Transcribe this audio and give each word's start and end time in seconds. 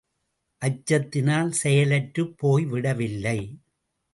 அச்சத்தினால் 0.61 1.51
செயலற்றுப் 1.63 2.33
போய்விடவில்லை. 2.41 3.39